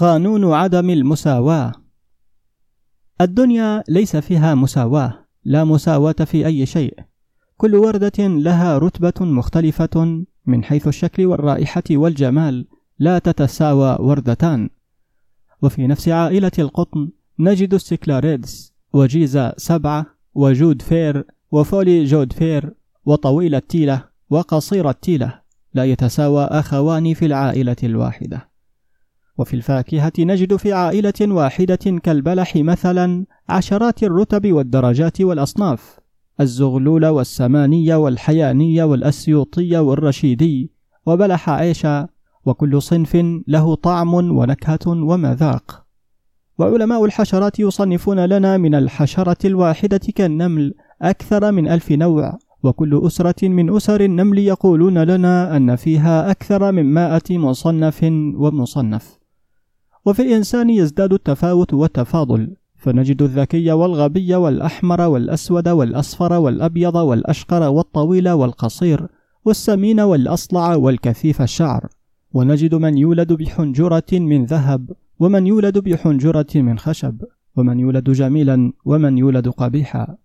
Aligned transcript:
قانون 0.00 0.52
عدم 0.52 0.90
المساواة. 0.90 1.72
الدنيا 3.20 3.84
ليس 3.88 4.16
فيها 4.16 4.54
مساواة 4.54 5.26
لا 5.44 5.64
مساواة 5.64 6.12
في 6.12 6.46
أي 6.46 6.66
شيء. 6.66 6.94
كل 7.56 7.74
وردة 7.74 8.12
لها 8.18 8.78
رتبة 8.78 9.26
مختلفة 9.26 10.24
من 10.46 10.64
حيث 10.64 10.88
الشكل 10.88 11.26
والرائحة 11.26 11.82
والجمال 11.90 12.66
لا 12.98 13.18
تتساوى 13.18 13.96
وردتان. 14.00 14.70
وفي 15.62 15.86
نفس 15.86 16.08
عائلة 16.08 16.52
القطن 16.58 17.10
نجد 17.38 17.74
السكلاريدز 17.74 18.74
وجيزة 18.92 19.54
سبعة 19.56 20.06
و 20.34 20.44
good 20.44 20.82
fair 20.82 21.26
و 21.52 21.61
fully 21.61 22.04
good 22.04 22.32
fair 22.32 22.74
وطويل 23.06 23.54
التيلة 23.54 24.04
وقصير 24.30 24.90
التيلة 24.90 25.40
لا 25.74 25.84
يتساوى 25.84 26.44
أخوان 26.44 27.14
في 27.14 27.26
العائلة 27.26 27.76
الواحدة. 27.82 28.49
وفي 29.40 29.54
الفاكهة 29.54 30.12
نجد 30.18 30.56
في 30.56 30.72
عائلة 30.72 31.20
واحدة 31.20 31.98
كالبلح 32.02 32.56
مثلا 32.56 33.26
عشرات 33.48 34.02
الرتب 34.02 34.52
والدرجات 34.52 35.20
والأصناف 35.20 35.98
الزغلول 36.40 37.06
والسمانية 37.06 37.94
والحيانية 37.94 38.84
والأسيوطية 38.84 39.78
والرشيدي 39.78 40.72
وبلح 41.06 41.50
عيشة 41.50 42.08
وكل 42.46 42.82
صنف 42.82 43.16
له 43.48 43.74
طعم 43.74 44.14
ونكهة 44.14 44.86
ومذاق. 44.86 45.84
وعلماء 46.58 47.04
الحشرات 47.04 47.60
يصنفون 47.60 48.24
لنا 48.24 48.56
من 48.56 48.74
الحشرة 48.74 49.46
الواحدة 49.46 50.00
كالنمل 50.14 50.74
أكثر 51.02 51.52
من 51.52 51.68
ألف 51.68 51.92
نوع 51.92 52.38
وكل 52.62 53.00
أسرة 53.06 53.48
من 53.48 53.76
أسر 53.76 54.00
النمل 54.00 54.38
يقولون 54.38 54.98
لنا 54.98 55.56
أن 55.56 55.76
فيها 55.76 56.30
أكثر 56.30 56.72
من 56.72 56.84
مائة 56.84 57.38
مصنف 57.38 58.02
ومصنف. 58.34 59.19
وفي 60.06 60.22
الإنسان 60.22 60.70
يزداد 60.70 61.12
التفاوت 61.12 61.74
والتفاضل 61.74 62.56
فنجد 62.76 63.22
الذكي 63.22 63.72
والغبي 63.72 64.34
والأحمر 64.34 65.00
والأسود 65.00 65.68
والأصفر 65.68 66.32
والأبيض 66.32 66.94
والأشقر 66.94 67.62
والطويل 67.62 68.28
والقصير 68.28 69.06
والسمين 69.44 70.00
والأصلع 70.00 70.74
والكثيف 70.74 71.42
الشعر. 71.42 71.88
ونجد 72.32 72.74
من 72.74 72.98
يولد 72.98 73.32
بحنجرة 73.32 74.12
من 74.12 74.44
ذهب 74.44 74.90
ومن 75.18 75.46
يولد 75.46 75.78
بحنجرة 75.78 76.46
من 76.54 76.78
خشب 76.78 77.22
ومن 77.56 77.80
يولد 77.80 78.10
جميلا 78.10 78.72
ومن 78.84 79.18
يولد 79.18 79.48
قبيحا. 79.48 80.16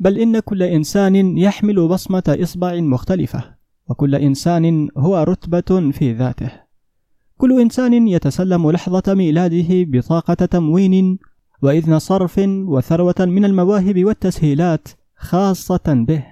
بل 0.00 0.18
إن 0.18 0.40
كل 0.40 0.62
إنسان 0.62 1.38
يحمل 1.38 1.88
بصمة 1.88 2.38
إصبع 2.42 2.80
مختلفة 2.80 3.44
وكل 3.88 4.14
إنسان 4.14 4.88
هو 4.96 5.22
رتبة 5.22 5.90
في 5.90 6.12
ذاته. 6.12 6.63
كل 7.36 7.60
إنسان 7.60 8.08
يتسلم 8.08 8.70
لحظة 8.70 9.14
ميلاده 9.14 9.66
بطاقة 9.70 10.34
تموين 10.34 11.18
وإذن 11.62 11.98
صرف 11.98 12.38
وثروة 12.46 13.14
من 13.20 13.44
المواهب 13.44 14.04
والتسهيلات 14.04 14.88
خاصة 15.16 16.04
به. 16.08 16.24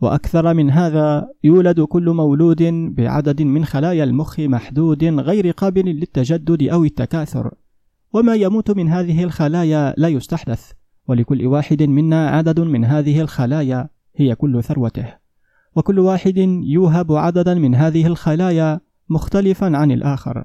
وأكثر 0.00 0.54
من 0.54 0.70
هذا 0.70 1.28
يولد 1.44 1.80
كل 1.80 2.10
مولود 2.10 2.62
بعدد 2.94 3.42
من 3.42 3.64
خلايا 3.64 4.04
المخ 4.04 4.40
محدود 4.40 5.04
غير 5.04 5.50
قابل 5.50 5.84
للتجدد 5.84 6.62
أو 6.62 6.84
التكاثر. 6.84 7.54
وما 8.12 8.34
يموت 8.34 8.70
من 8.70 8.88
هذه 8.88 9.24
الخلايا 9.24 9.94
لا 9.96 10.08
يستحدث 10.08 10.72
ولكل 11.08 11.46
واحد 11.46 11.82
منا 11.82 12.28
عدد 12.28 12.60
من 12.60 12.84
هذه 12.84 13.20
الخلايا 13.20 13.88
هي 14.16 14.34
كل 14.34 14.62
ثروته. 14.62 15.14
وكل 15.76 15.98
واحد 15.98 16.38
يوهب 16.62 17.12
عددا 17.12 17.54
من 17.54 17.74
هذه 17.74 18.06
الخلايا 18.06 18.80
مختلفا 19.12 19.76
عن 19.76 19.92
الآخر. 19.92 20.44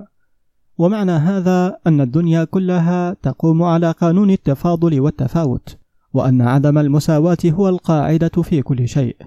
ومعنى 0.78 1.12
هذا 1.12 1.78
أن 1.88 2.02
الدنيا 2.02 2.44
كلها 2.44 3.14
تقوم 3.14 3.64
على 3.64 3.92
قانون 3.92 4.30
التفاضل 4.30 5.00
والتفاوت 5.00 5.78
وأن 6.14 6.42
عدم 6.42 6.78
المساواة 6.78 7.38
هو 7.46 7.70
القاعدة 7.70 8.42
في 8.44 8.62
كل 8.62 8.88
شيء 8.88 9.18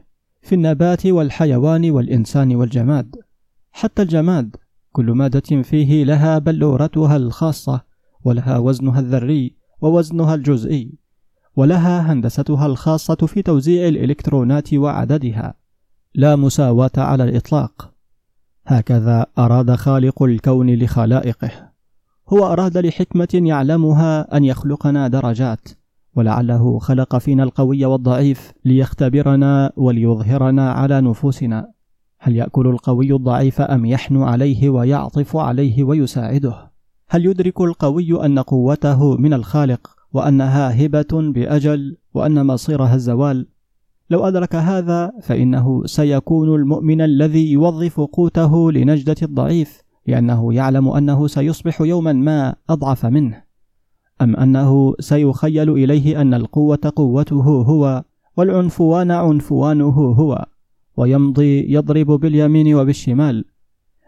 في 0.42 0.54
النبات 0.54 1.06
والحيوان 1.06 1.90
والإنسان 1.90 2.56
والجماد. 2.56 3.16
حتى 3.72 4.02
الجماد 4.02 4.56
كل 4.92 5.10
مادة 5.10 5.62
فيه 5.62 6.04
لها 6.04 6.38
بلورتها 6.38 7.16
الخاصة 7.16 7.80
ولها 8.24 8.58
وزنها 8.58 9.00
الذري 9.00 9.56
ووزنها 9.80 10.34
الجزئي 10.34 10.92
ولها 11.56 12.12
هندستها 12.12 12.66
الخاصة 12.66 13.14
في 13.14 13.42
توزيع 13.42 13.88
الإلكترونات 13.88 14.74
وعددها. 14.74 15.54
لا 16.14 16.36
مساواة 16.36 16.90
على 16.96 17.24
الإطلاق. 17.24 17.89
هكذا 18.66 19.26
أراد 19.38 19.74
خالق 19.74 20.22
الكون 20.22 20.74
لخلائقه. 20.74 21.50
هو 22.28 22.52
أراد 22.52 22.78
لحكمة 22.78 23.28
يعلمها 23.34 24.36
أن 24.36 24.44
يخلقنا 24.44 25.08
درجات 25.08 25.68
ولعله 26.16 26.78
خلق 26.78 27.18
فينا 27.18 27.42
القوي 27.42 27.84
والضعيف 27.84 28.52
ليختبرنا 28.64 29.72
وليظهرنا 29.76 30.72
على 30.72 31.00
نفوسنا. 31.00 31.70
هل 32.18 32.36
يأكل 32.36 32.66
القوي 32.66 33.12
الضعيف 33.12 33.60
أم 33.60 33.86
يحنو 33.86 34.24
عليه 34.24 34.70
ويعطف 34.70 35.36
عليه 35.36 35.84
ويساعده؟ 35.84 36.70
هل 37.08 37.26
يدرك 37.26 37.60
القوي 37.60 38.26
أن 38.26 38.38
قوته 38.38 39.16
من 39.16 39.32
الخالق 39.32 39.90
وأنها 40.12 40.84
هبة 40.84 41.08
بأجل 41.12 41.96
وأن 42.14 42.46
مصيرها 42.46 42.94
الزوال؟ 42.94 43.46
لو 44.10 44.24
أدرك 44.24 44.54
هذا 44.54 45.12
فإنه 45.22 45.86
سيكون 45.86 46.54
المؤمن 46.54 47.00
الذي 47.00 47.52
يوظف 47.52 48.00
قوته 48.00 48.72
لنجدة 48.72 49.16
الضعيف 49.22 49.82
لأنه 50.06 50.54
يعلم 50.54 50.88
أنه 50.88 51.26
سيصبح 51.26 51.80
يوما 51.80 52.12
ما 52.12 52.54
أضعف 52.70 53.06
منه. 53.06 53.42
أم 54.22 54.36
أنه 54.36 54.94
سيخيل 55.00 55.70
إليه 55.70 56.20
أن 56.20 56.34
القوة 56.34 56.92
قوته 56.96 57.44
هو 57.44 58.04
والعنفوان 58.36 59.10
عنفوانه 59.10 59.90
هو 59.90 60.46
ويمضي 60.96 61.72
يضرب 61.72 62.06
باليمين 62.06 62.74
وبالشمال. 62.74 63.44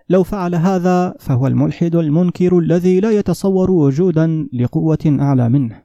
لو 0.08 0.22
فعل 0.22 0.54
هذا 0.54 1.14
فهو 1.18 1.46
الملحد 1.46 1.94
المنكر 1.94 2.58
الذي 2.58 3.00
لا 3.00 3.10
يتصور 3.10 3.70
وجودا 3.70 4.48
لقوة 4.52 5.16
أعلى 5.20 5.48
منه. 5.48 5.82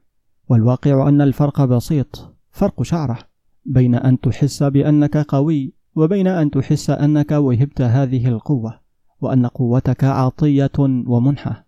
والواقع 0.49 1.09
أن 1.09 1.21
الفرق 1.21 1.65
بسيط 1.65 2.37
فرق 2.51 2.83
شعرة. 2.83 3.36
بين 3.67 3.95
أن 3.95 4.19
تحس 4.19 4.63
بأنك 4.63 5.17
قوي 5.17 5.73
وبين 5.95 6.27
أن 6.27 6.51
تحس 6.51 6.89
أنك 6.89 7.31
وهبت 7.31 7.81
هذه 7.81 8.27
القوة 8.27 8.79
وأن 9.21 9.45
قوتك 9.45 10.03
عطية 10.03 10.71
ومنحة. 10.79 11.67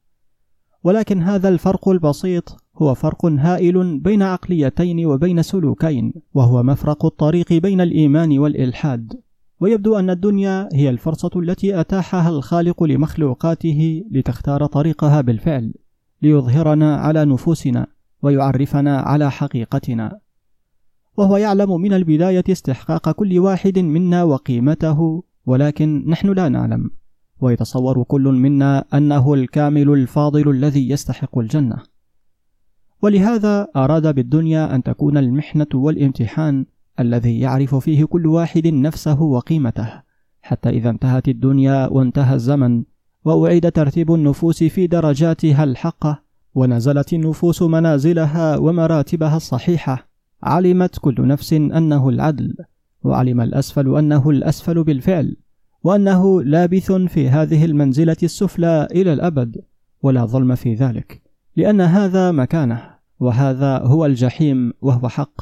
ولكن 0.83 1.21
هذا 1.21 1.49
الفرق 1.49 1.89
البسيط 1.89 2.57
هو 2.77 2.93
فرق 2.93 3.25
هائل 3.25 3.99
بين 3.99 4.21
عقليتين 4.21 5.05
وبين 5.05 5.41
سلوكين 5.41 6.13
وهو 6.33 6.63
مفرق 6.63 7.05
الطريق 7.05 7.53
بين 7.53 7.81
الإيمان 7.81 8.39
والإلحاد. 8.39 9.13
ويبدو 9.59 9.95
أن 9.95 10.09
الدنيا 10.09 10.69
هي 10.73 10.89
الفرصة 10.89 11.31
التي 11.35 11.79
أتاحها 11.79 12.29
الخالق 12.29 12.83
لمخلوقاته 12.83 14.03
لتختار 14.11 14.65
طريقها 14.65 15.21
بالفعل 15.21 15.73
ليظهرنا 16.21 16.95
على 16.95 17.25
نفوسنا 17.25 17.87
ويعرفنا 18.21 18.97
على 18.97 19.31
حقيقتنا. 19.31 20.19
وهو 21.19 21.37
يعلم 21.37 21.81
من 21.81 21.93
البداية 21.93 22.43
استحقاق 22.49 23.11
كل 23.11 23.39
واحد 23.39 23.79
منا 23.79 24.23
وقيمته 24.23 25.23
ولكن 25.45 26.03
نحن 26.07 26.33
لا 26.33 26.49
نعلم. 26.49 26.91
ويتصور 27.41 28.03
كل 28.03 28.21
منا 28.21 28.85
أنه 28.93 29.33
الكامل 29.33 29.89
الفاضل 29.89 30.49
الذي 30.49 30.89
يستحق 30.89 31.37
الجنة. 31.37 31.77
ولهذا 33.01 33.67
أراد 33.75 34.15
بالدنيا 34.15 34.75
أن 34.75 34.83
تكون 34.83 35.17
المحنة 35.17 35.67
والامتحان 35.73 36.65
الذي 36.99 37.39
يعرف 37.39 37.75
فيه 37.75 38.05
كل 38.05 38.27
واحد 38.27 38.67
نفسه 38.67 39.21
وقيمته. 39.21 40.01
حتى 40.41 40.69
إذا 40.69 40.89
انتهت 40.89 41.27
الدنيا 41.27 41.87
وانتهى 41.87 42.35
الزمن 42.35 42.83
وأعيد 43.25 43.71
ترتيب 43.71 44.13
النفوس 44.13 44.63
في 44.63 44.87
درجاتها 44.87 45.63
الحقة 45.63 46.23
ونزلت 46.55 47.13
النفوس 47.13 47.61
منازلها 47.61 48.57
ومراتبها 48.57 49.37
الصحيحة 49.37 50.08
علمت 50.43 50.99
كل 50.99 51.27
نفس 51.27 51.53
أنه 51.53 52.09
العدل 52.09 52.55
وعلم 53.03 53.41
الأسفل 53.41 53.97
أنه 53.97 54.29
الأسفل 54.29 54.83
بالفعل 54.83 55.35
وأنه 55.83 56.43
لابث 56.43 56.91
في 56.91 57.29
هذه 57.29 57.65
المنزلة 57.65 58.17
السفلى 58.23 58.87
إلى 58.91 59.13
الأبد 59.13 59.61
ولا 60.03 60.25
ظلم 60.25 60.55
في 60.55 60.73
ذلك 60.75 61.21
لأن 61.55 61.81
هذا 61.81 62.31
مكانه 62.31 62.81
وهذا 63.19 63.77
هو 63.77 64.05
الجحيم 64.05 64.73
وهو 64.81 65.07
حق 65.07 65.41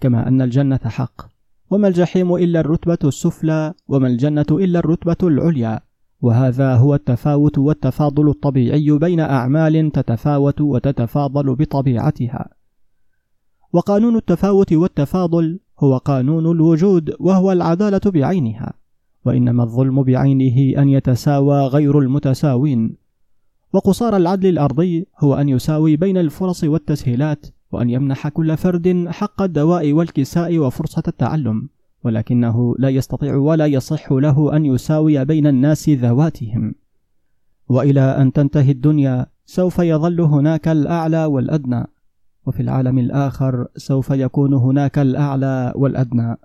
كما 0.00 0.28
أن 0.28 0.42
الجنة 0.42 0.80
حق. 0.84 1.34
وما 1.70 1.88
الجحيم 1.88 2.34
إلا 2.34 2.60
الرتبة 2.60 2.98
السفلى 3.04 3.74
وما 3.88 4.08
الجنة 4.08 4.46
إلا 4.50 4.78
الرتبة 4.78 5.28
العليا 5.28 5.80
وهذا 6.20 6.74
هو 6.74 6.94
التفاوت 6.94 7.58
والتفاضل 7.58 8.28
الطبيعي 8.28 8.90
بين 8.90 9.20
أعمال 9.20 9.92
تتفاوت 9.92 10.60
وتتفاضل 10.60 11.54
بطبيعتها. 11.54 12.48
وقانون 13.74 14.16
التفاوت 14.16 14.72
والتفاضل 14.72 15.58
هو 15.80 15.96
قانون 15.96 16.50
الوجود 16.50 17.14
وهو 17.20 17.52
العدالة 17.52 18.00
بعينها 18.06 18.72
وإنما 19.24 19.62
الظلم 19.62 20.02
بعينه 20.02 20.82
أن 20.82 20.88
يتساوى 20.88 21.66
غير 21.66 21.98
المتساوين. 21.98 22.96
وقصار 23.72 24.16
العدل 24.16 24.48
الأرضي 24.48 25.06
هو 25.18 25.34
أن 25.34 25.48
يساوي 25.48 25.96
بين 25.96 26.16
الفرص 26.16 26.64
والتسهيلات 26.64 27.46
وأن 27.72 27.90
يمنح 27.90 28.28
كل 28.28 28.56
فرد 28.56 29.06
حق 29.08 29.42
الدواء 29.42 29.92
والكساء 29.92 30.58
وفرصة 30.58 31.02
التعلم 31.08 31.68
ولكنه 32.04 32.74
لا 32.78 32.88
يستطيع 32.88 33.36
ولا 33.36 33.66
يصح 33.66 34.12
له 34.12 34.56
أن 34.56 34.66
يساوي 34.66 35.24
بين 35.24 35.46
الناس 35.46 35.88
ذواتهم. 35.88 36.74
وإلى 37.68 38.00
أن 38.00 38.32
تنتهي 38.32 38.70
الدنيا 38.70 39.26
سوف 39.46 39.78
يظل 39.78 40.20
هناك 40.20 40.68
الأعلى 40.68 41.24
والأدنى. 41.24 41.93
وفي 42.46 42.60
العالم 42.60 42.98
الآخر 42.98 43.66
سوف 43.76 44.10
يكون 44.10 44.54
هناك 44.54 44.98
الأعلى 44.98 45.72
والأدنى. 45.76 46.36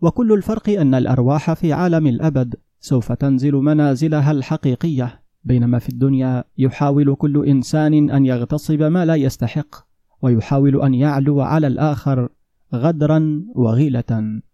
وكل 0.00 0.32
الفرق 0.32 0.68
أن 0.68 0.94
الأرواح 0.94 1.52
في 1.52 1.72
عالم 1.72 2.06
الأبد 2.06 2.54
سوف 2.80 3.12
تنزل 3.12 3.52
منازلها 3.52 4.32
الحقيقية 4.32 5.20
بينما 5.44 5.78
في 5.78 5.88
الدنيا 5.88 6.44
يحاول 6.58 7.14
كل 7.14 7.46
إنسان 7.46 8.10
أن 8.10 8.26
يغتصب 8.26 8.82
ما 8.82 9.04
لا 9.04 9.14
يستحق 9.14 9.86
ويحاول 10.22 10.82
أن 10.82 10.94
يعلو 10.94 11.40
على 11.40 11.66
الآخر 11.66 12.28
غدرا 12.74 13.42
وغيلة. 13.54 14.40